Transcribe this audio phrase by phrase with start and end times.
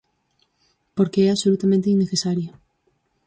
[0.95, 2.51] Porque é absolutamente innecesaria.